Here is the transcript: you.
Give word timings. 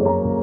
you. 0.00 0.39